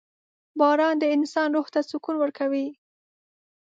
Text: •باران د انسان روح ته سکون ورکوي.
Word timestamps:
•باران 0.59 0.95
د 0.99 1.03
انسان 1.15 1.49
روح 1.55 1.67
ته 1.73 1.81
سکون 1.89 2.15
ورکوي. 2.19 2.67